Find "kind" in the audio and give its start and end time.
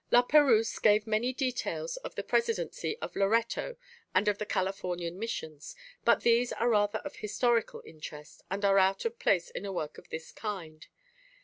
10.31-10.87